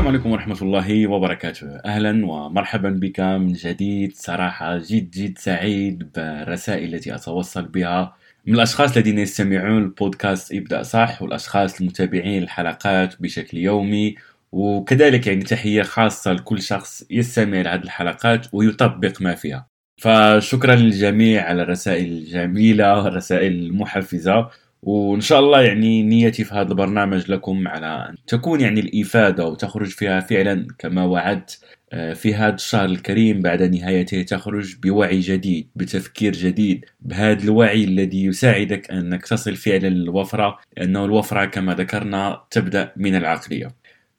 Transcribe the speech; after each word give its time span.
السلام 0.00 0.14
عليكم 0.14 0.32
ورحمة 0.32 0.62
الله 0.62 1.06
وبركاته. 1.06 1.76
أهلا 1.76 2.26
ومرحبا 2.26 2.88
بك 2.88 3.20
من 3.20 3.52
جديد 3.52 4.12
صراحة 4.14 4.78
جد 4.78 5.10
جد 5.10 5.38
سعيد 5.38 6.12
بالرسائل 6.14 6.94
التي 6.94 7.14
أتوصل 7.14 7.62
بها. 7.62 8.16
من 8.46 8.54
الأشخاص 8.54 8.96
الذين 8.96 9.18
يستمعون 9.18 9.82
البودكاست 9.82 10.52
ابدأ 10.52 10.82
صح 10.82 11.22
والأشخاص 11.22 11.80
المتابعين 11.80 12.42
الحلقات 12.42 13.22
بشكل 13.22 13.58
يومي. 13.58 14.14
وكذلك 14.52 15.26
يعني 15.26 15.42
تحية 15.42 15.82
خاصة 15.82 16.32
لكل 16.32 16.62
شخص 16.62 17.04
يستمع 17.10 17.60
لهذه 17.60 17.82
الحلقات 17.82 18.46
ويطبق 18.52 19.22
ما 19.22 19.34
فيها. 19.34 19.66
فشكرا 19.96 20.74
للجميع 20.74 21.44
على 21.44 21.62
الرسائل 21.62 22.12
الجميلة 22.12 23.02
والرسائل 23.02 23.52
المحفزة. 23.52 24.48
وإن 24.82 25.20
شاء 25.20 25.40
الله 25.40 25.62
يعني 25.62 26.02
نيتي 26.02 26.44
في 26.44 26.54
هذا 26.54 26.68
البرنامج 26.68 27.30
لكم 27.30 27.68
على 27.68 27.86
أن 27.86 28.14
تكون 28.26 28.60
يعني 28.60 28.80
الإفادة 28.80 29.46
وتخرج 29.46 29.88
فيها 29.88 30.20
فعلا 30.20 30.66
كما 30.78 31.04
وعدت 31.04 31.60
آه، 31.92 32.12
في 32.12 32.34
هذا 32.34 32.54
الشهر 32.54 32.84
الكريم 32.84 33.42
بعد 33.42 33.62
نهايته 33.62 34.22
تخرج 34.22 34.76
بوعي 34.82 35.20
جديد 35.20 35.70
بتفكير 35.76 36.32
جديد 36.32 36.84
بهذا 37.00 37.44
الوعي 37.44 37.84
الذي 37.84 38.24
يساعدك 38.24 38.90
أنك 38.90 39.26
تصل 39.26 39.56
فعلا 39.56 39.88
للوفرة 39.88 40.58
لأنه 40.76 41.04
الوفرة 41.04 41.44
كما 41.44 41.74
ذكرنا 41.74 42.42
تبدأ 42.50 42.92
من 42.96 43.14
العقلية. 43.16 43.68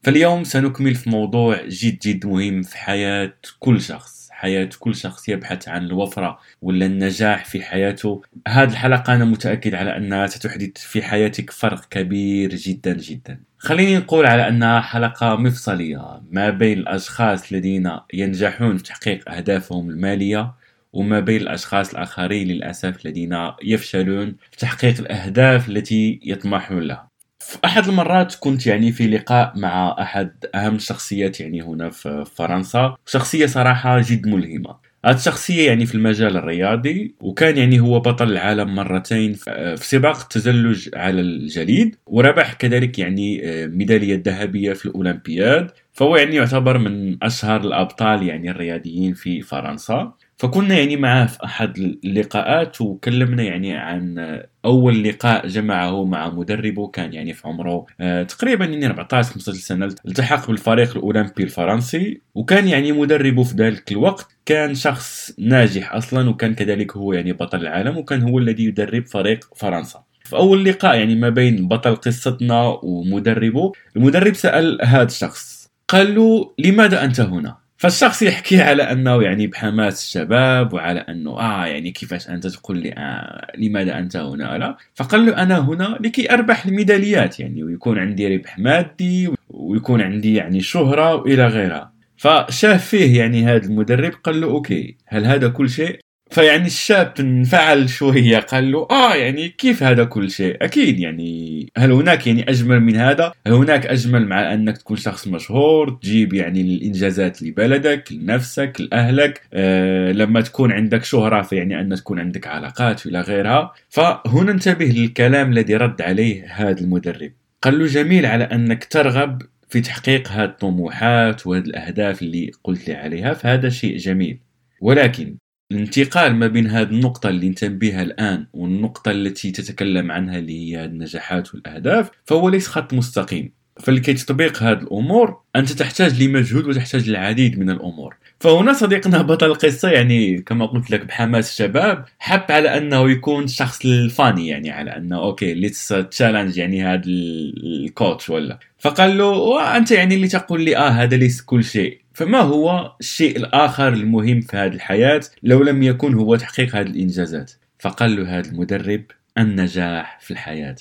فاليوم 0.03 0.43
سنكمل 0.43 0.95
في 0.95 1.09
موضوع 1.09 1.61
جد 1.67 1.99
جد 1.99 2.25
مهم 2.25 2.61
في 2.61 2.77
حياة 2.77 3.33
كل 3.59 3.81
شخص. 3.81 4.20
حياة 4.41 4.69
كل 4.79 4.95
شخص 4.95 5.29
يبحث 5.29 5.69
عن 5.69 5.85
الوفرة 5.85 6.39
ولا 6.61 6.85
النجاح 6.85 7.45
في 7.45 7.61
حياته. 7.61 8.21
هذه 8.47 8.71
الحلقة 8.71 9.15
أنا 9.15 9.25
متأكد 9.25 9.75
على 9.75 9.97
أنها 9.97 10.27
ستحدث 10.27 10.77
في 10.77 11.01
حياتك 11.01 11.51
فرق 11.51 11.85
كبير 11.89 12.55
جدا 12.55 12.93
جدا. 12.93 13.39
خليني 13.57 13.97
نقول 13.97 14.25
على 14.25 14.47
أنها 14.47 14.81
حلقة 14.81 15.35
مفصلية. 15.35 16.21
ما 16.31 16.49
بين 16.49 16.79
الأشخاص 16.79 17.51
الذين 17.51 17.91
ينجحون 18.13 18.77
في 18.77 18.83
تحقيق 18.83 19.29
أهدافهم 19.31 19.89
المالية 19.89 20.53
وما 20.93 21.19
بين 21.19 21.41
الأشخاص 21.41 21.93
الآخرين 21.93 22.47
للأسف 22.47 23.05
الذين 23.05 23.51
يفشلون 23.63 24.35
في 24.51 24.57
تحقيق 24.57 24.99
الأهداف 24.99 25.69
التي 25.69 26.19
يطمحون 26.23 26.79
لها. 26.83 27.10
في 27.51 27.57
أحد 27.65 27.87
المرات 27.87 28.35
كنت 28.35 28.67
يعني 28.67 28.91
في 28.91 29.07
لقاء 29.07 29.53
مع 29.55 29.95
أحد 29.99 30.31
أهم 30.55 30.75
الشخصيات 30.75 31.39
يعني 31.39 31.61
هنا 31.61 31.89
في 31.89 32.25
فرنسا 32.35 32.95
شخصية 33.05 33.45
صراحة 33.45 34.01
جد 34.01 34.27
ملهمة. 34.27 34.75
هذه 35.05 35.15
الشخصية 35.15 35.67
يعني 35.67 35.85
في 35.85 35.95
المجال 35.95 36.37
الرياضي 36.37 37.15
وكان 37.19 37.57
يعني 37.57 37.79
هو 37.79 37.99
بطل 37.99 38.31
العالم 38.31 38.75
مرتين 38.75 39.33
في 39.33 39.75
سباق 39.81 40.19
التزلج 40.21 40.89
على 40.95 41.21
الجليد 41.21 41.95
وربح 42.05 42.53
كذلك 42.53 42.99
يعني 42.99 43.41
آه، 43.49 43.67
ميدالية 43.67 44.21
ذهبية 44.25 44.73
في 44.73 44.85
الأولمبياد 44.85 45.71
فهو 45.93 46.15
يعني 46.15 46.35
يعتبر 46.35 46.77
من 46.77 47.23
أشهر 47.23 47.61
الأبطال 47.61 48.27
يعني 48.27 48.51
الرياضيين 48.51 49.13
في 49.13 49.41
فرنسا. 49.41 50.13
فكنا 50.41 50.77
يعني 50.77 50.95
معاه 50.95 51.25
في 51.25 51.45
أحد 51.45 51.77
اللقاءات 51.77 52.81
وكلمنا 52.81 53.43
يعني 53.43 53.77
عن 53.77 54.39
أول 54.65 55.03
لقاء 55.03 55.47
جمعه 55.47 56.05
مع 56.05 56.29
مدربه 56.29 56.87
كان 56.87 57.13
يعني 57.13 57.33
في 57.33 57.47
عمره 57.47 57.85
آه، 57.99 58.23
تقريبا 58.23 58.65
يعني 58.65 58.85
14 58.85 59.33
15 59.33 59.59
سنة 59.59 59.85
التحق 59.85 60.47
بالفريق 60.47 60.97
الأولمبي 60.97 61.43
الفرنسي. 61.43 62.21
وكان 62.35 62.67
يعني 62.67 62.91
مدربه 62.91 63.43
في 63.43 63.55
ذلك 63.55 63.91
الوقت 63.91 64.27
كان 64.45 64.75
شخص 64.75 65.33
ناجح 65.39 65.93
أصلا 65.93 66.29
وكان 66.29 66.53
كذلك 66.55 66.97
هو 66.97 67.13
يعني 67.13 67.33
بطل 67.33 67.61
العالم 67.61 67.97
وكان 67.97 68.21
هو 68.21 68.39
الذي 68.39 68.65
يدرب 68.65 69.07
فريق 69.07 69.45
فرنسا. 69.55 70.03
في 70.23 70.35
أول 70.35 70.65
لقاء 70.65 70.95
يعني 70.97 71.15
ما 71.15 71.29
بين 71.29 71.67
بطل 71.67 71.95
قصتنا 71.95 72.79
ومدربه 72.83 73.71
المدرب 73.95 74.33
سأل 74.33 74.79
هذا 74.83 75.03
الشخص 75.03 75.71
قال 75.87 76.15
له 76.15 76.53
لماذا 76.59 77.03
أنت 77.03 77.19
هنا؟ 77.19 77.60
فالشخص 77.81 78.21
يحكي 78.21 78.61
على 78.61 78.83
أنه 78.83 79.23
يعني 79.23 79.47
بحماس 79.47 80.03
الشباب 80.03 80.73
وعلى 80.73 80.99
أنه 80.99 81.39
آه 81.39 81.65
يعني 81.65 81.91
كيفاش 81.91 82.29
أنت 82.29 82.47
تقول 82.47 82.77
لي 82.77 82.93
آه 82.97 83.51
لماذا 83.57 83.99
أنت 83.99 84.15
هنا 84.15 84.57
لا. 84.57 84.77
فقال 84.95 85.25
له 85.25 85.43
أنا 85.43 85.59
هنا 85.59 85.97
لكي 86.01 86.33
أربح 86.33 86.65
الميداليات 86.65 87.39
يعني 87.39 87.63
ويكون 87.63 87.99
عندي 87.99 88.35
ربح 88.35 88.59
مادي 88.59 89.29
ويكون 89.49 90.01
عندي 90.01 90.35
يعني 90.35 90.61
شهرة 90.61 91.15
وإلى 91.15 91.47
غيرها. 91.47 91.91
فشاف 92.17 92.85
فيه 92.85 93.19
يعني 93.19 93.45
هذا 93.45 93.65
المدرب 93.65 94.11
قال 94.23 94.41
له 94.41 94.47
أوكي 94.47 94.97
هل 95.07 95.25
هذا 95.25 95.47
كل 95.49 95.69
شيء؟ 95.69 95.99
فيعني 96.31 96.65
الشاب 96.65 97.13
انفعل 97.19 97.89
شوية 97.89 98.37
قال 98.37 98.71
له 98.71 98.87
آه 98.91 99.15
يعني 99.15 99.49
كيف 99.49 99.83
هذا 99.83 100.03
كل 100.03 100.31
شيء؟ 100.31 100.57
أكيد 100.61 100.99
يعني 100.99 101.71
هل 101.77 101.91
هناك 101.91 102.27
يعني 102.27 102.49
أجمل 102.49 102.79
من 102.79 102.95
هذا؟ 102.95 103.33
هل 103.47 103.53
هناك 103.53 103.85
أجمل 103.85 104.27
مع 104.27 104.53
أنك 104.53 104.77
تكون 104.77 104.97
شخص 104.97 105.27
مشهور 105.27 105.89
تجيب 105.89 106.33
يعني 106.33 106.61
الإنجازات 106.61 107.43
لبلدك 107.43 108.11
لنفسك 108.11 108.77
لأهلك 108.79 109.41
آه 109.53 110.11
لما 110.11 110.41
تكون 110.41 110.71
عندك 110.71 111.03
شهرة 111.03 111.41
فيعني 111.41 111.79
أن 111.81 111.95
تكون 111.95 112.19
عندك 112.19 112.47
علاقات 112.47 113.05
إلى 113.05 113.21
غيرها؟ 113.21 113.73
فهنا 113.89 114.51
انتبه 114.51 114.85
للكلام 114.85 115.51
الذي 115.51 115.75
رد 115.75 116.01
عليه 116.01 116.45
هذا 116.53 116.81
المدرب. 116.81 117.31
قال 117.61 117.79
له 117.79 117.85
جميل 117.85 118.25
على 118.25 118.43
أنك 118.43 118.83
ترغب 118.83 119.41
في 119.69 119.81
تحقيق 119.81 120.27
هذه 120.27 120.45
الطموحات 120.45 121.47
وهذه 121.47 121.63
الأهداف 121.63 122.21
اللي 122.21 122.51
قلت 122.63 122.87
لي 122.87 122.93
عليها 122.93 123.33
فهذا 123.33 123.69
شيء 123.69 123.97
جميل. 123.97 124.39
ولكن 124.81 125.35
الانتقال 125.71 126.35
ما 126.35 126.47
بين 126.47 126.67
هذه 126.67 126.89
النقطة 126.89 127.29
اللي 127.29 127.47
انت 127.47 127.65
بها 127.65 128.01
الآن 128.01 128.47
والنقطة 128.53 129.11
التي 129.11 129.51
تتكلم 129.51 130.11
عنها 130.11 130.37
اللي 130.37 130.71
هي 130.71 130.85
النجاحات 130.85 131.55
والأهداف 131.55 132.11
فهو 132.25 132.49
ليس 132.49 132.67
خط 132.67 132.93
مستقيم. 132.93 133.51
فلكي 133.79 134.13
تطبيق 134.13 134.63
هذه 134.63 134.77
الأمور 134.77 135.41
أنت 135.55 135.71
تحتاج 135.71 136.23
لمجهود 136.23 136.67
وتحتاج 136.67 137.09
للعديد 137.09 137.59
من 137.59 137.69
الأمور. 137.69 138.15
فهنا 138.41 138.73
صديقنا 138.73 139.21
بطل 139.21 139.45
القصة 139.45 139.89
يعني 139.89 140.41
كما 140.41 140.65
قلت 140.65 140.91
لك 140.91 141.05
بحماس 141.05 141.49
الشباب 141.51 142.05
حب 142.19 142.51
على 142.51 142.77
أنه 142.77 143.11
يكون 143.11 143.47
شخص 143.47 143.85
ال 143.85 143.95
funny 143.95 144.47
يعني 144.47 144.71
على 144.71 144.97
أنه 144.97 145.17
okay 145.17 145.53
let's 145.53 145.87
challenge 145.87 146.57
يعني 146.57 146.83
هذا 146.83 147.01
ال 147.05 147.26
coach 147.26 148.29
ولا. 148.29 148.59
فقال 148.79 149.17
له 149.17 149.77
أنت 149.77 149.91
يعني 149.91 150.15
اللي 150.15 150.27
تقول 150.27 150.61
لي 150.61 150.77
آه 150.77 150.89
هذا 150.89 151.17
ليس 151.17 151.41
كل 151.41 151.63
شيء. 151.63 152.01
فما 152.13 152.39
هو 152.39 152.95
الشيء 152.99 153.37
الآخر 153.37 153.87
المهم 153.87 154.41
في 154.41 154.57
هذه 154.57 154.73
الحياة؟ 154.73 155.21
لو 155.43 155.63
لم 155.63 155.83
يكن 155.83 156.13
هو 156.13 156.35
تحقيق 156.35 156.75
هذه 156.75 156.87
الإنجازات. 156.87 157.51
فقال 157.79 158.15
له 158.15 158.39
هذا 158.39 158.49
المدرب 158.49 159.03
النجاح 159.37 160.19
في 160.21 160.31
الحياة. 160.31 160.75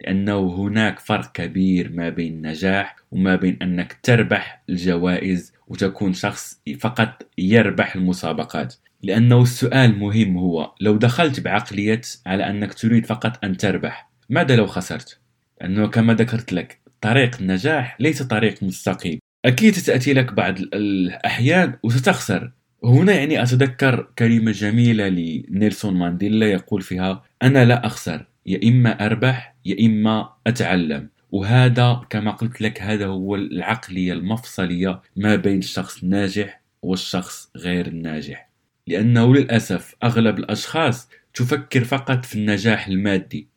لأنه 0.00 0.54
هناك 0.54 0.98
فرق 0.98 1.32
كبير 1.32 1.92
ما 1.92 2.08
بين 2.08 2.32
النجاح 2.32 2.96
وما 3.12 3.36
بين 3.36 3.58
أنك 3.62 3.96
تربح 4.02 4.62
الجوائز 4.68 5.52
وتكون 5.68 6.12
شخص 6.12 6.60
فقط 6.80 7.26
يربح 7.38 7.96
المسابقات. 7.96 8.74
لأنه 9.02 9.42
السؤال 9.42 9.98
مهم 9.98 10.36
هو 10.36 10.74
لو 10.80 10.96
دخلت 10.96 11.40
بعقلية 11.40 12.00
على 12.26 12.50
أنك 12.50 12.74
تريد 12.74 13.06
فقط 13.06 13.44
أن 13.44 13.56
تربح 13.56 14.10
ماذا 14.30 14.56
لو 14.56 14.66
خسرت؟ 14.66 15.18
لأنه 15.60 15.86
كما 15.86 16.14
ذكرت 16.14 16.52
لك 16.52 16.80
طريق 17.00 17.36
النجاح 17.40 17.96
ليس 18.00 18.22
طريق 18.22 18.62
مستقيم. 18.62 19.18
أكيد 19.44 19.74
ستأتي 19.74 20.12
لك 20.12 20.32
بعض 20.32 20.58
الأحيان 20.58 21.74
وستخسر. 21.82 22.52
هنا 22.84 23.12
يعني 23.12 23.42
أتذكر 23.42 24.08
كلمة 24.18 24.50
جميلة 24.50 25.08
لنيلسون 25.08 25.94
مانديلا 25.94 26.46
يقول 26.46 26.82
فيها 26.82 27.22
أنا 27.42 27.64
لا 27.64 27.86
أخسر. 27.86 28.26
يا 28.48 28.68
إما 28.68 29.06
أربح 29.06 29.54
يا 29.64 29.86
إما 29.86 30.32
أتعلم. 30.46 31.08
وهذا 31.30 32.00
كما 32.10 32.30
قلت 32.30 32.60
لك 32.60 32.82
هذا 32.82 33.06
هو 33.06 33.34
العقلية 33.34 34.12
المفصلية 34.12 35.02
ما 35.16 35.36
بين 35.36 35.58
الشخص 35.58 36.02
الناجح 36.02 36.62
والشخص 36.82 37.50
غير 37.56 37.86
الناجح. 37.86 38.50
لأنه 38.86 39.34
للأسف 39.34 39.94
أغلب 40.02 40.38
الأشخاص 40.38 41.08
تفكر 41.34 41.84
فقط 41.84 42.24
في 42.24 42.34
النجاح 42.34 42.86
المادي. 42.86 43.48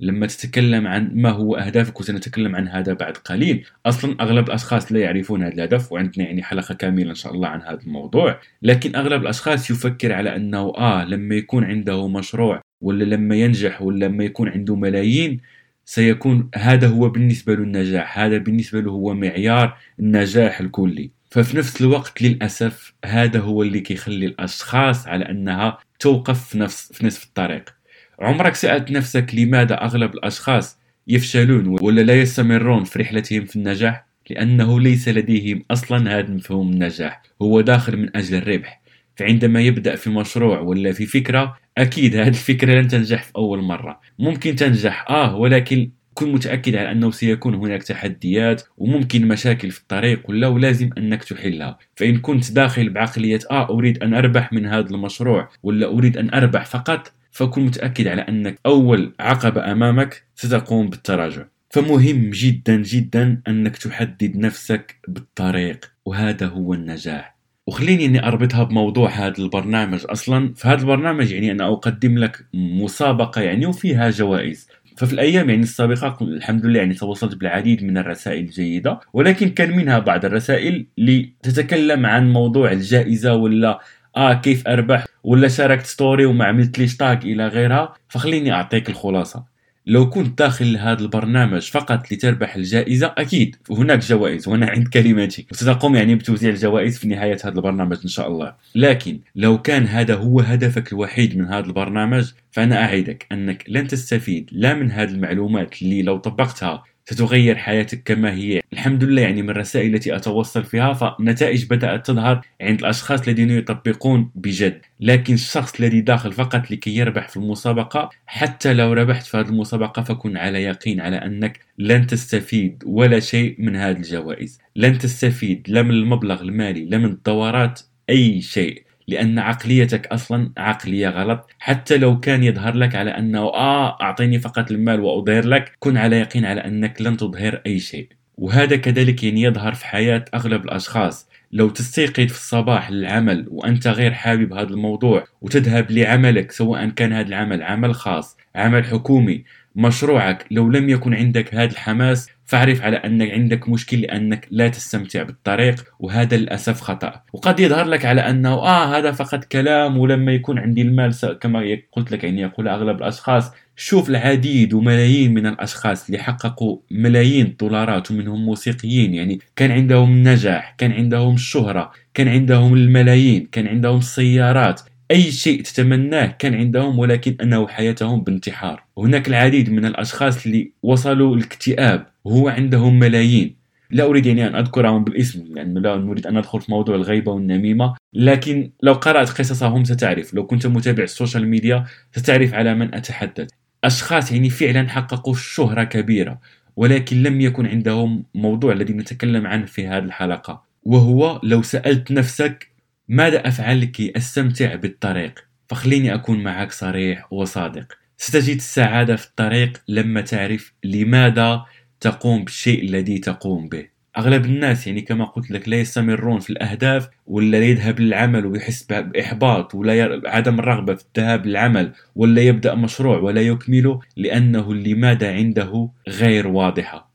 لما 0.00 0.26
تتكلم 0.26 0.86
عن 0.86 1.10
ما 1.14 1.30
هو 1.30 1.56
أهدافك 1.56 2.00
وسنتكلم 2.00 2.56
عن 2.56 2.68
هذا 2.68 2.92
بعد 2.92 3.16
قليل. 3.16 3.66
أصلا 3.86 4.16
أغلب 4.20 4.48
الأشخاص 4.48 4.92
لا 4.92 5.00
يعرفون 5.00 5.42
هذا 5.42 5.54
الهدف 5.54 5.92
وعندنا 5.92 6.24
يعني 6.24 6.42
حلقة 6.42 6.74
كاملة 6.74 7.10
إن 7.10 7.14
شاء 7.14 7.34
الله 7.34 7.48
عن 7.48 7.62
هذا 7.62 7.80
الموضوع. 7.86 8.40
لكن 8.62 8.96
أغلب 8.96 9.22
الأشخاص 9.22 9.70
يفكر 9.70 10.12
على 10.12 10.36
أنه 10.36 10.72
آه 10.76 11.04
لما 11.04 11.34
يكون 11.34 11.64
عنده 11.64 12.08
مشروع 12.08 12.60
ولا 12.80 13.04
لما 13.04 13.36
ينجح 13.36 13.82
ولا 13.82 14.06
لما 14.06 14.24
يكون 14.24 14.48
عنده 14.48 14.76
ملايين 14.76 15.40
سيكون 15.84 16.50
هذا 16.54 16.88
هو 16.88 17.08
بالنسبة 17.08 17.54
له 17.54 17.62
النجاح 17.62 18.18
هذا 18.18 18.38
بالنسبة 18.38 18.80
له 18.80 18.90
هو 18.90 19.14
معيار 19.14 19.76
النجاح 20.00 20.60
الكلي. 20.60 21.10
ففي 21.30 21.56
نفس 21.56 21.80
الوقت 21.80 22.22
للأسف 22.22 22.94
هذا 23.04 23.40
هو 23.40 23.62
اللي 23.62 23.80
كيخلي 23.80 24.26
الأشخاص 24.26 25.06
على 25.08 25.28
أنها 25.30 25.78
توقف 26.00 26.48
في 26.48 26.58
نفس 26.58 26.92
في 26.92 27.06
نصف 27.06 27.24
الطريق. 27.24 27.79
عمرك 28.20 28.54
سألت 28.54 28.90
نفسك 28.90 29.34
لماذا 29.34 29.74
أغلب 29.74 30.14
الأشخاص 30.14 30.78
يفشلون 31.08 31.78
ولا 31.82 32.00
لا 32.00 32.20
يستمرون 32.20 32.84
في 32.84 32.98
رحلتهم 32.98 33.44
في 33.44 33.56
النجاح؟ 33.56 34.06
لأنه 34.30 34.80
ليس 34.80 35.08
لديهم 35.08 35.64
أصلا 35.70 36.18
هذا 36.18 36.30
مفهوم 36.30 36.70
النجاح. 36.70 37.22
هو 37.42 37.60
داخل 37.60 37.96
من 37.96 38.16
أجل 38.16 38.36
الربح. 38.36 38.80
فعندما 39.16 39.60
يبدأ 39.60 39.96
في 39.96 40.10
مشروع 40.10 40.60
ولا 40.60 40.92
في 40.92 41.06
فكرة 41.06 41.56
أكيد 41.78 42.16
هذه 42.16 42.28
الفكرة 42.28 42.72
لن 42.72 42.88
تنجح 42.88 43.22
في 43.22 43.32
أول 43.36 43.62
مرة. 43.62 44.00
ممكن 44.18 44.56
تنجح 44.56 45.10
آه 45.10 45.36
ولكن 45.36 45.90
كن 46.14 46.32
متأكد 46.32 46.76
على 46.76 46.92
أنه 46.92 47.10
سيكون 47.10 47.54
هناك 47.54 47.82
تحديات 47.82 48.62
وممكن 48.78 49.28
مشاكل 49.28 49.70
في 49.70 49.80
الطريق 49.80 50.30
ولا 50.30 50.48
ولازم 50.48 50.90
أنك 50.98 51.24
تحلها. 51.24 51.78
فإن 51.96 52.18
كنت 52.18 52.52
داخل 52.52 52.90
بعقلية 52.90 53.38
آه 53.50 53.70
أريد 53.70 54.02
أن 54.02 54.14
أربح 54.14 54.52
من 54.52 54.66
هذا 54.66 54.90
المشروع 54.90 55.48
ولا 55.62 55.86
أريد 55.86 56.16
أن 56.16 56.34
أربح 56.34 56.66
فقط 56.66 57.12
فكن 57.30 57.66
متأكد 57.66 58.08
على 58.08 58.22
أنك 58.22 58.58
أول 58.66 59.12
عقبة 59.20 59.72
أمامك 59.72 60.22
ستقوم 60.34 60.90
بالتراجع. 60.90 61.44
فمهم 61.70 62.30
جدا 62.30 62.76
جدا 62.76 63.42
أنك 63.48 63.76
تحدد 63.76 64.36
نفسك 64.36 64.96
بالطريق 65.08 65.92
وهذا 66.04 66.46
هو 66.46 66.74
النجاح. 66.74 67.36
وخليني 67.66 68.06
إني 68.06 68.26
أربطها 68.26 68.64
بموضوع 68.64 69.10
هذا 69.10 69.38
البرنامج 69.38 70.00
أصلا. 70.08 70.54
في 70.54 70.68
هذا 70.68 70.80
البرنامج 70.80 71.32
يعني 71.32 71.52
أنا 71.52 71.72
أقدم 71.72 72.18
لك 72.18 72.44
مسابقة 72.54 73.40
يعني 73.40 73.66
وفيها 73.66 74.10
جوائز. 74.10 74.68
ففي 75.00 75.12
الأيام 75.12 75.50
يعني 75.50 75.62
السابقة 75.62 76.16
الحمد 76.22 76.66
لله 76.66 76.78
يعني 76.78 76.94
تواصلت 76.94 77.34
بالعديد 77.34 77.84
من 77.84 77.98
الرسائل 77.98 78.44
الجيدة 78.44 79.00
ولكن 79.12 79.48
كان 79.48 79.76
منها 79.76 79.98
بعض 79.98 80.24
الرسائل 80.24 80.86
اللي 80.98 81.32
تتكلم 81.42 82.06
عن 82.06 82.32
موضوع 82.32 82.72
الجائزة 82.72 83.34
ولا 83.34 83.80
آه 84.16 84.34
كيف 84.34 84.68
اربح 84.68 85.06
ولا 85.24 85.48
شاركت 85.48 85.86
story 85.86 86.26
وما 86.26 86.44
عملتليش 86.44 86.96
tag 86.96 87.24
إلى 87.24 87.48
غيرها 87.48 87.94
فخليني 88.08 88.52
أعطيك 88.52 88.88
الخلاصة. 88.88 89.44
لو 89.86 90.10
كنت 90.10 90.38
داخل 90.38 90.76
هذا 90.76 91.00
البرنامج 91.00 91.70
فقط 91.70 92.12
لتربح 92.12 92.56
الجائزة 92.56 93.14
أكيد 93.18 93.56
هناك 93.70 93.98
جوائز 93.98 94.48
وأنا 94.48 94.66
عند 94.66 94.88
كلماتي 94.88 95.46
وستقوم 95.52 95.94
يعني 95.96 96.14
بتوزيع 96.14 96.50
الجوائز 96.50 96.98
في 96.98 97.08
نهاية 97.08 97.38
هذا 97.44 97.54
البرنامج 97.56 97.96
إن 98.04 98.08
شاء 98.08 98.28
الله. 98.28 98.54
لكن 98.74 99.20
لو 99.36 99.62
كان 99.62 99.86
هذا 99.86 100.14
هو 100.14 100.40
هدفك 100.40 100.92
الوحيد 100.92 101.38
من 101.38 101.44
هذا 101.46 101.66
البرنامج 101.66 102.32
فأنا 102.50 102.84
أعدك 102.84 103.26
أنك 103.32 103.64
لن 103.68 103.86
تستفيد 103.86 104.50
لا 104.52 104.74
من 104.74 104.90
هذه 104.90 105.10
المعلومات 105.10 105.82
اللي 105.82 106.02
لو 106.02 106.18
طبقتها 106.18 106.84
ستغير 107.04 107.56
حياتك 107.56 108.02
كما 108.02 108.34
هي. 108.34 108.60
الحمد 108.72 109.04
لله 109.04 109.22
يعني 109.22 109.42
من 109.42 109.50
الرسائل 109.50 109.94
التي 109.94 110.16
أتوصل 110.16 110.64
فيها 110.64 110.92
فنتائج 110.92 111.66
بدأت 111.66 112.06
تظهر 112.06 112.40
عند 112.60 112.78
الأشخاص 112.80 113.28
الذين 113.28 113.50
يطبقون 113.50 114.30
بجد. 114.34 114.80
لكن 115.00 115.34
الشخص 115.34 115.80
الذي 115.80 116.00
داخل 116.00 116.32
فقط 116.32 116.70
لكي 116.70 116.96
يربح 116.96 117.28
في 117.28 117.36
المسابقة 117.36 118.10
حتى 118.26 118.74
لو 118.74 118.92
ربحت 118.92 119.26
في 119.26 119.36
هذه 119.36 119.48
المسابقة 119.48 120.02
فكن 120.02 120.36
على 120.36 120.62
يقين 120.62 121.00
على 121.00 121.16
أنك 121.16 121.60
لن 121.78 122.06
تستفيد 122.06 122.82
ولا 122.86 123.20
شيء 123.20 123.56
من 123.58 123.76
هذه 123.76 123.96
الجوائز. 123.96 124.58
لن 124.76 124.98
تستفيد 124.98 125.66
لا 125.68 125.82
من 125.82 125.90
المبلغ 125.90 126.42
المالي 126.42 126.84
لا 126.84 126.98
من 126.98 127.04
الدورات 127.04 127.80
أي 128.10 128.40
شيء. 128.40 128.89
لأن 129.10 129.38
عقليتك 129.38 130.06
أصلا 130.06 130.50
عقلية 130.56 131.08
غلط. 131.08 131.50
حتى 131.58 131.96
لو 131.96 132.20
كان 132.20 132.44
يظهر 132.44 132.74
لك 132.74 132.94
على 132.94 133.10
أنه 133.10 133.38
آه 133.38 134.00
أعطيني 134.00 134.38
فقط 134.38 134.70
المال 134.70 135.00
وأظهر 135.00 135.44
لك 135.46 135.72
كن 135.78 135.96
على 135.96 136.16
يقين 136.16 136.44
على 136.44 136.60
أنك 136.60 137.02
لن 137.02 137.16
تظهر 137.16 137.60
أي 137.66 137.78
شيء. 137.78 138.08
وهذا 138.36 138.76
كذلك 138.76 139.24
يعني 139.24 139.42
يظهر 139.42 139.74
في 139.74 139.86
حياة 139.86 140.24
أغلب 140.34 140.64
الأشخاص. 140.64 141.30
لو 141.52 141.68
تستيقظ 141.68 142.26
في 142.26 142.38
الصباح 142.38 142.90
للعمل 142.90 143.46
وأنت 143.50 143.86
غير 143.86 144.12
حابب 144.12 144.52
هذا 144.52 144.68
الموضوع 144.68 145.24
وتذهب 145.40 145.90
لعملك 145.90 146.52
سواء 146.52 146.88
كان 146.88 147.12
هذا 147.12 147.28
العمل 147.28 147.62
عمل 147.62 147.94
خاص 147.94 148.36
عمل 148.54 148.84
حكومي 148.84 149.44
مشروعك 149.76 150.46
لو 150.50 150.70
لم 150.70 150.88
يكن 150.88 151.14
عندك 151.14 151.54
هذا 151.54 151.70
الحماس 151.72 152.28
فاعرف 152.50 152.82
على 152.82 152.96
أنك 152.96 153.30
عندك 153.30 153.68
مشكل 153.68 154.00
لأنك 154.00 154.48
لا 154.50 154.68
تستمتع 154.68 155.22
بالطريق 155.22 155.84
وهذا 155.98 156.36
للأسف 156.36 156.80
خطأ. 156.80 157.22
وقد 157.32 157.60
يظهر 157.60 157.84
لك 157.84 158.04
على 158.04 158.20
أنه 158.20 158.52
آه 158.52 158.98
هذا 158.98 159.12
فقط 159.12 159.44
كلام 159.44 159.98
ولما 159.98 160.32
يكون 160.32 160.58
عندي 160.58 160.82
المال 160.82 161.38
كما 161.40 161.78
قلت 161.92 162.12
لك 162.12 162.24
يعني 162.24 162.40
يقول 162.40 162.68
أغلب 162.68 162.98
الأشخاص. 162.98 163.50
شوف 163.76 164.10
العديد 164.10 164.74
وملايين 164.74 165.34
من 165.34 165.46
الأشخاص 165.46 166.06
اللي 166.06 166.18
حققوا 166.18 166.78
ملايين 166.90 167.46
الدولارات 167.46 168.10
ومنهم 168.10 168.44
موسيقيين 168.44 169.14
يعني 169.14 169.38
كان 169.56 169.70
عندهم 169.70 170.12
النجاح 170.12 170.74
كان 170.78 170.92
عندهم 170.92 171.34
الشهرة 171.34 171.92
كان 172.14 172.28
عندهم 172.28 172.74
الملايين 172.74 173.48
كان 173.52 173.66
عندهم 173.66 173.98
السيارات. 173.98 174.80
أي 175.10 175.32
شيء 175.32 175.62
تتمناه 175.62 176.26
كان 176.26 176.54
عندهم 176.54 176.98
ولكن 176.98 177.36
أنهوا 177.42 177.68
حياتهم 177.68 178.20
بانتحار. 178.20 178.84
هناك 178.98 179.28
العديد 179.28 179.70
من 179.70 179.84
الأشخاص 179.84 180.46
اللي 180.46 180.72
وصلوا 180.82 181.36
الاكتئاب 181.36 182.06
وهو 182.24 182.48
عندهم 182.48 182.98
ملايين. 182.98 183.56
لا 183.90 184.04
أريد 184.04 184.26
يعني 184.26 184.46
أن 184.46 184.54
أذكرهم 184.54 185.04
بالاسم 185.04 185.44
لأنه 185.54 185.80
لا 185.80 185.96
نريد 185.96 186.26
أن 186.26 186.38
ندخل 186.38 186.60
في 186.60 186.70
موضوع 186.70 186.94
الغيبة 186.94 187.32
والنميمة. 187.32 187.94
لكن 188.14 188.70
لو 188.82 188.92
قرأت 188.92 189.30
قصصهم 189.30 189.84
ستعرف. 189.84 190.34
لو 190.34 190.46
كنت 190.46 190.66
متابع 190.66 191.02
ال 191.02 191.09
social 191.09 191.48
media 191.48 191.84
ستعرف 192.16 192.54
على 192.54 192.74
من 192.74 192.94
أتحدث. 192.94 193.48
أشخاص 193.84 194.32
يعني 194.32 194.50
فعلا 194.50 194.88
حققوا 194.88 195.34
شهرة 195.34 195.84
كبيرة 195.84 196.40
ولكن 196.76 197.22
لم 197.22 197.40
يكن 197.40 197.66
عندهم 197.66 198.24
موضوع 198.34 198.72
الذي 198.72 198.92
نتكلم 198.92 199.46
عنه 199.46 199.66
في 199.66 199.86
هذه 199.86 200.04
الحلقة. 200.04 200.62
وهو 200.82 201.40
لو 201.42 201.62
سألت 201.62 202.12
نفسك 202.12 202.69
ماذا 203.12 203.48
أفعل 203.48 203.80
لكي 203.80 204.12
أستمتع 204.16 204.74
بالطريق؟ 204.74 205.46
فخليني 205.68 206.14
أكون 206.14 206.42
معك 206.42 206.72
صريح 206.72 207.32
وصادق. 207.32 207.92
ستجد 208.16 208.56
السعادة 208.56 209.16
في 209.16 209.26
الطريق 209.26 209.82
لما 209.88 210.20
تعرف 210.20 210.72
لماذا 210.84 211.64
تقوم 212.00 212.44
بالشيء 212.44 212.84
الذي 212.84 213.18
تقوم 213.18 213.68
به. 213.68 213.86
أغلب 214.18 214.44
الناس 214.44 214.86
يعني 214.86 215.00
كما 215.00 215.24
قلت 215.24 215.50
لك 215.50 215.68
لا 215.68 215.76
يستمرون 215.76 216.40
في 216.40 216.50
الأهداف 216.50 217.08
ولا 217.26 217.58
يذهب 217.58 218.00
للعمل 218.00 218.46
ويحس 218.46 218.82
بإحباط 218.82 219.74
ولا 219.74 220.20
عدم 220.26 220.58
الرغبة 220.58 220.94
في 220.94 221.04
الذهاب 221.04 221.46
للعمل 221.46 221.92
ولا 222.16 222.42
يبدأ 222.42 222.74
مشروع 222.74 223.18
ولا 223.18 223.40
يكمله 223.40 224.00
لأنه 224.16 224.74
لماذا 224.74 225.32
عنده 225.32 225.90
غير 226.08 226.48
واضحة. 226.48 227.09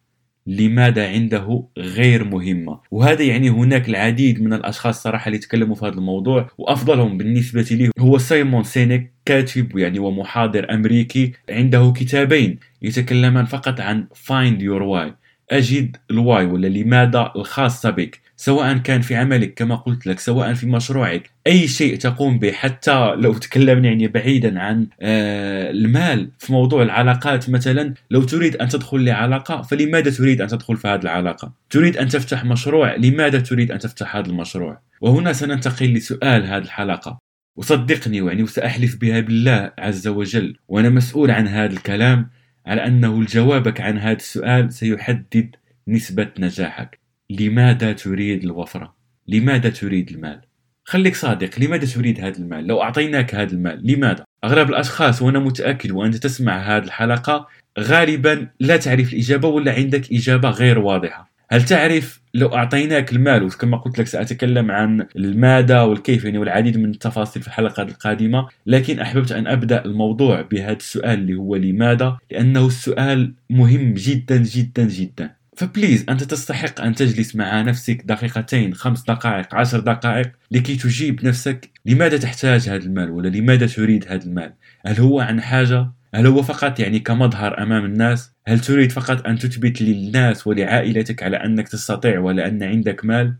لماذا 0.47 1.07
عنده 1.09 1.63
غير 1.77 2.24
مهمة؟ 2.24 2.80
وهذا 2.92 3.24
يعني 3.24 3.50
هناك 3.50 3.89
العديد 3.89 4.42
من 4.42 4.53
الأشخاص 4.53 5.03
صراحة 5.03 5.27
اللي 5.27 5.38
يتكلموا 5.38 5.75
في 5.75 5.86
هذا 5.86 5.94
الموضوع 5.94 6.50
وأفضلهم 6.57 7.17
بالنسبة 7.17 7.62
لي 7.72 7.89
هو 8.00 8.17
سايمون 8.17 8.63
سينيك 8.63 9.12
كاتب 9.25 9.77
يعني 9.77 10.00
ومحاضر 10.00 10.74
أمريكي 10.74 11.34
عنده 11.50 11.93
كتابين 11.96 12.60
يتكلمان 12.81 13.46
فقط 13.46 13.79
عن 13.79 14.08
find 14.13 14.60
your 14.62 14.81
why. 14.84 15.25
أجد 15.51 15.97
ال 16.12 16.20
why 16.20 16.45
ولا 16.45 16.67
لماذا 16.67 17.31
الخاصة 17.35 17.89
بك؟ 17.89 18.25
سواء 18.37 18.77
كان 18.77 19.01
في 19.01 19.15
عملك 19.15 19.53
كما 19.53 19.75
قلت 19.75 20.07
لك 20.07 20.19
سواء 20.19 20.53
في 20.53 20.65
مشروعك 20.65 21.29
أي 21.47 21.67
شيء 21.67 21.97
تقوم 21.97 22.39
به 22.39 22.51
حتى 22.51 23.15
لو 23.15 23.33
تكلمنا 23.33 23.87
يعني 23.87 24.07
بعيدا 24.07 24.59
عن 24.59 24.87
آه 25.01 25.71
المال 25.71 26.29
في 26.39 26.53
موضوع 26.53 26.83
العلاقات 26.83 27.49
مثلا 27.49 27.93
لو 28.11 28.23
تريد 28.23 28.55
أن 28.55 28.67
تدخل 28.67 29.05
لعلاقة 29.05 29.61
فلماذا 29.61 30.11
تريد 30.11 30.41
أن 30.41 30.47
تدخل 30.47 30.77
في 30.77 30.87
هذه 30.87 31.01
العلاقة؟ 31.01 31.51
تريد 31.69 31.97
أن 31.97 32.07
تفتح 32.07 32.45
مشروع 32.45 32.95
لماذا 32.95 33.39
تريد 33.39 33.71
أن 33.71 33.79
تفتح 33.79 34.15
هذا 34.15 34.27
المشروع؟ 34.27 34.79
وهنا 35.01 35.33
سننتقل 35.33 35.93
لسؤال 35.93 36.45
هذه 36.45 36.63
الحلقة. 36.63 37.17
وصدقني 37.55 38.17
يعني 38.17 38.43
وسأحلف 38.43 38.95
بها 38.95 39.19
بالله 39.19 39.71
عز 39.79 40.07
وجل 40.07 40.55
وأنا 40.67 40.89
مسؤول 40.89 41.31
عن 41.31 41.47
هذا 41.47 41.73
الكلام. 41.73 42.29
على 42.65 42.88
أنه 42.88 43.24
جوابك 43.24 43.81
عن 43.81 43.98
هذا 43.98 44.17
السؤال 44.17 44.74
سيحدد 44.74 45.55
نسبة 45.88 46.31
نجاحك 46.39 47.00
لماذا 47.29 47.93
تريد 47.93 48.43
الوفرة؟ 48.43 48.95
لماذا 49.27 49.69
تريد 49.69 50.10
المال؟ 50.10 50.41
خليك 50.84 51.15
صادق 51.15 51.60
لماذا 51.60 51.86
تريد 51.86 52.19
هذا 52.19 52.38
المال؟ 52.38 52.67
لو 52.67 52.81
أعطيناك 52.81 53.36
هذا 53.36 53.51
المال 53.51 53.88
لماذا؟ 53.88 54.25
أغلب 54.43 54.69
الأشخاص 54.69 55.22
وأنا 55.22 55.39
متأكد 55.39 55.91
وأنت 55.91 56.15
تسمع 56.15 56.57
هذه 56.57 56.84
الحلقة 56.84 57.48
غالبا 57.79 58.48
لا 58.60 58.77
تعرف 58.77 59.13
الإجابة 59.13 59.48
ولا 59.48 59.74
عندك 59.74 60.13
إجابة 60.13 60.50
غير 60.50 60.79
واضحة 60.79 61.35
هل 61.55 61.65
تعرف 61.65 62.21
لو 62.33 62.47
أعطيناك 62.47 63.12
المال 63.12 63.43
وكما 63.43 63.77
قلت 63.77 64.00
لك 64.00 64.07
سأتكلم 64.07 64.71
عن 64.71 65.05
الماذا 65.15 65.81
والكيف 65.81 66.25
يعني 66.25 66.38
والعديد 66.38 66.77
من 66.77 66.89
التفاصيل 66.89 67.41
في 67.41 67.47
الحلقة 67.47 67.83
القادمة 67.83 68.47
لكن 68.65 69.00
أحببت 69.00 69.31
أن 69.31 69.47
أبدأ 69.47 69.85
الموضوع 69.85 70.41
بهذا 70.41 70.71
السؤال 70.71 71.19
اللي 71.19 71.35
هو 71.35 71.55
لماذا؟ 71.55 72.17
لأنه 72.31 72.67
السؤال 72.67 73.33
مهم 73.50 73.93
جدا 73.93 74.38
جدا 74.38 74.83
جدا. 74.83 75.31
فبليز 75.57 76.05
أنت 76.09 76.24
تستحق 76.24 76.81
أن 76.81 76.95
تجلس 76.95 77.35
مع 77.35 77.62
نفسك 77.62 78.01
دقيقتين 78.05 78.74
خمس 78.74 79.03
دقائق 79.03 79.55
عشر 79.55 79.79
دقائق 79.79 80.31
لكي 80.51 80.75
تجيب 80.75 81.25
نفسك 81.25 81.69
لماذا 81.85 82.17
تحتاج 82.17 82.69
هذا 82.69 82.83
المال 82.83 83.12
ولا 83.12 83.27
لماذا 83.27 83.67
تريد 83.67 84.05
هذا 84.07 84.25
المال؟ 84.25 84.53
هل 84.85 85.00
هو 85.00 85.19
عن 85.19 85.41
حاجة؟ 85.41 85.89
هل 86.15 86.27
هو 86.27 86.43
فقط 86.43 86.79
يعني 86.79 87.00
كمظهر 87.00 87.63
أمام 87.63 87.86
الناس؟ 87.86 88.31
هل 88.48 88.60
تريد 88.60 88.91
فقط 88.91 89.27
أن 89.27 89.38
تثبت 89.38 89.81
للناس 89.81 90.48
ولعائلتك 90.48 91.24
على 91.24 91.38
أنك 91.38 91.67
تستطيع 91.67 92.19
ولا 92.19 92.48
أن 92.48 92.63
عندك 92.63 93.05
مال؟ 93.05 93.36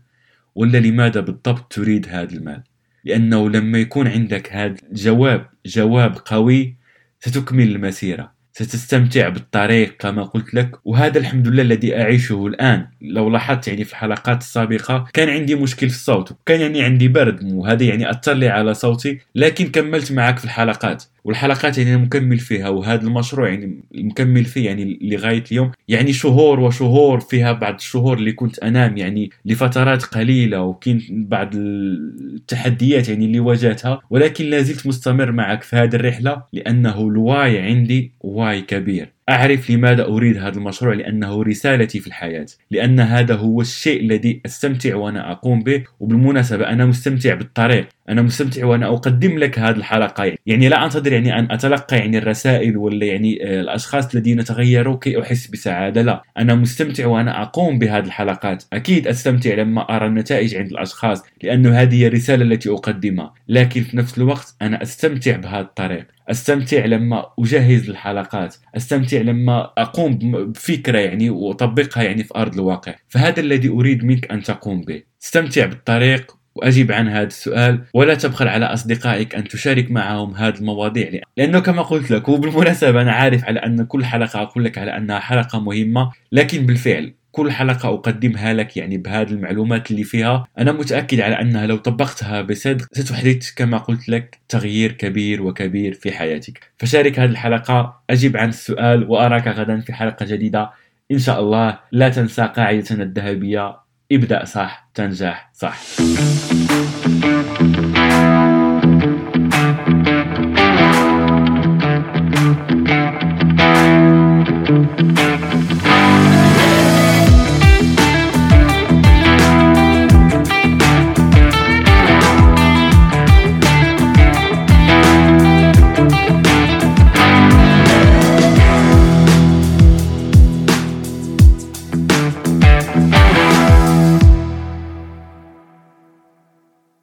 ولا 0.54 0.78
لماذا 0.78 1.20
بالضبط 1.20 1.72
تريد 1.72 2.06
هذا 2.08 2.32
المال؟ 2.32 2.62
لأنه 3.04 3.50
لما 3.50 3.78
يكون 3.78 4.08
عندك 4.08 4.52
هذا 4.52 4.76
الجواب 4.92 5.46
جواب 5.66 6.16
قوي 6.24 6.76
ستكمل 7.20 7.68
المسيرة 7.68 8.36
ستستمتع 8.52 9.28
بالطريق 9.28 9.96
كما 9.98 10.22
قلت 10.22 10.54
لك. 10.54 10.70
وهذا 10.84 11.18
الحمد 11.18 11.48
لله 11.48 11.62
الذي 11.62 11.96
أعيشه 11.96 12.46
الآن. 12.46 12.86
لو 13.00 13.30
لاحظت 13.30 13.68
يعني 13.68 13.84
في 13.84 13.92
الحلقات 13.92 14.40
السابقة 14.40 15.06
كان 15.12 15.28
عندي 15.28 15.54
مشكل 15.54 15.88
في 15.88 15.94
الصوت 15.94 16.36
كان 16.46 16.60
يعني 16.60 16.82
عندي 16.82 17.08
برد 17.08 17.52
وهذا 17.52 17.84
يعني 17.84 18.10
أثر 18.10 18.32
لي 18.32 18.48
على 18.48 18.74
صوتي 18.74 19.18
لكن 19.34 19.66
كملت 19.66 20.12
معك 20.12 20.38
في 20.38 20.44
الحلقات. 20.44 21.04
والحلقات 21.26 21.78
يعني 21.78 21.96
مكمل 21.96 22.38
فيها 22.38 22.68
وهذا 22.68 23.02
المشروع 23.02 23.48
يعني 23.48 23.80
مكمل 23.94 24.44
فيه 24.44 24.66
يعني 24.66 24.98
لغاية 25.02 25.44
اليوم. 25.52 25.72
يعني 25.88 26.12
شهور 26.12 26.60
وشهور 26.60 27.20
فيها 27.20 27.52
بعض 27.52 27.74
الشهور 27.74 28.18
اللي 28.18 28.32
كنت 28.32 28.58
أنام 28.58 28.96
يعني 28.96 29.30
لفترات 29.44 30.02
قليلة 30.02 30.62
وكاين 30.62 31.06
بعض 31.10 31.50
التحديات 31.54 33.08
يعني 33.08 33.24
اللي 33.24 33.40
واجهتها 33.40 34.00
ولكن 34.10 34.44
لا 34.44 34.62
زلت 34.62 34.86
مستمر 34.86 35.32
معك 35.32 35.62
في 35.62 35.76
هذه 35.76 35.94
الرحلة 35.94 36.42
لأنه 36.52 37.00
ال 37.00 37.14
why 37.14 37.58
عندي 37.58 38.12
why 38.20 38.60
كبير. 38.62 39.15
أعرف 39.28 39.70
لماذا 39.70 40.04
أريد 40.04 40.36
هذا 40.36 40.58
المشروع 40.58 40.94
لأنه 40.94 41.42
رسالتي 41.42 42.00
في 42.00 42.06
الحياة 42.06 42.46
لأن 42.70 43.00
هذا 43.00 43.34
هو 43.34 43.60
الشيء 43.60 44.00
الذي 44.00 44.40
أستمتع 44.46 44.96
وأنا 44.96 45.32
أقوم 45.32 45.62
به 45.62 45.84
وبالمناسبة 46.00 46.68
أنا 46.68 46.86
مستمتع 46.86 47.34
بالطريق 47.34 47.88
أنا 48.08 48.22
مستمتع 48.22 48.64
وأنا 48.64 48.86
أقدم 48.86 49.38
لك 49.38 49.58
هذه 49.58 49.76
الحلقة. 49.76 50.32
يعني 50.46 50.68
لا 50.68 50.84
أنتظر 50.84 51.12
يعني 51.12 51.38
أن 51.38 51.48
أتلقى 51.50 51.98
يعني 51.98 52.18
الرسائل 52.18 52.76
ولا 52.76 53.06
يعني 53.06 53.38
آه، 53.46 53.60
الأشخاص 53.60 54.14
الذين 54.14 54.44
تغيروا 54.44 54.98
كي 54.98 55.22
أحس 55.22 55.46
بسعادة 55.46 56.02
لا. 56.02 56.22
أنا 56.38 56.54
مستمتع 56.54 57.06
وأنا 57.06 57.42
أقوم 57.42 57.78
بهذه 57.78 58.04
الحلقات. 58.04 58.64
أكيد 58.72 59.06
أستمتع 59.06 59.54
لما 59.54 59.96
أرى 59.96 60.06
النتائج 60.06 60.54
عند 60.54 60.70
الأشخاص 60.70 61.22
لأنه 61.42 61.82
هذه 61.82 62.06
الرسالة 62.06 62.44
التي 62.44 62.70
أقدمها. 62.70 63.34
لكن 63.48 63.82
في 63.82 63.96
نفس 63.96 64.18
الوقت 64.18 64.54
أنا 64.62 64.82
أستمتع 64.82 65.36
بهذا 65.36 65.60
الطريق. 65.60 66.15
أستمتع 66.30 66.84
لما 66.84 67.26
أجهز 67.38 67.90
الحلقات 67.90 68.56
أستمتع 68.76 69.20
لما 69.20 69.72
أقوم 69.78 70.18
بفكرة 70.52 70.98
يعني 70.98 71.30
وأطبقها 71.30 72.02
يعني 72.02 72.24
في 72.24 72.32
أرض 72.36 72.54
الواقع. 72.54 72.94
فهذا 73.08 73.40
الذي 73.40 73.68
أريد 73.68 74.04
منك 74.04 74.32
أن 74.32 74.42
تقوم 74.42 74.80
به. 74.80 75.02
استمتع 75.22 75.66
بالطريق 75.66 76.36
واجب 76.56 76.92
عن 76.92 77.08
هذا 77.08 77.26
السؤال 77.26 77.84
ولا 77.94 78.14
تبخل 78.14 78.48
على 78.48 78.64
أصدقائك 78.64 79.34
أن 79.34 79.48
تشارك 79.48 79.90
معهم 79.90 80.34
هذه 80.34 80.54
المواضيع 80.54 81.20
لأنه 81.36 81.60
كما 81.60 81.82
قلت 81.82 82.10
لك 82.10 82.28
وبالمناسبة 82.28 83.02
أنا 83.02 83.12
عارف 83.12 83.44
على 83.44 83.60
أن 83.60 83.84
كل 83.84 84.04
حلقة 84.04 84.42
أقول 84.42 84.64
لك 84.64 84.78
على 84.78 84.96
أنها 84.96 85.18
حلقة 85.18 85.60
مهمة 85.60 86.12
لكن 86.32 86.66
بالفعل 86.66 87.14
كل 87.36 87.52
حلقة 87.52 87.88
أقدمها 87.88 88.52
لك 88.52 88.76
يعني 88.76 88.96
بهذه 88.98 89.30
المعلومات 89.30 89.90
اللي 89.90 90.04
فيها. 90.04 90.46
أنا 90.58 90.72
متأكد 90.72 91.20
على 91.20 91.40
أنها 91.40 91.66
لو 91.66 91.76
طبقتها 91.76 92.42
بصدق 92.42 92.86
ستحدث 92.92 93.54
كما 93.54 93.78
قلت 93.78 94.08
لك 94.08 94.38
تغيير 94.48 94.92
كبير 94.92 95.42
وكبير 95.42 95.94
في 95.94 96.12
حياتك. 96.12 96.60
فشارك 96.78 97.18
هذه 97.18 97.30
الحلقة 97.30 98.02
أجب 98.10 98.36
عن 98.36 98.48
السؤال 98.48 99.10
وأراك 99.10 99.48
غدا 99.48 99.80
في 99.80 99.92
حلقة 99.92 100.26
جديدة. 100.26 100.70
إن 101.12 101.18
شاء 101.18 101.40
الله 101.40 101.78
لا 101.92 102.08
تنسى 102.08 102.42
قاعدتنا 102.42 103.02
الذهبية. 103.02 103.76
ابدأ 104.12 104.44
صح 104.44 104.90
تنجح 104.94 105.50
صح. 105.54 105.76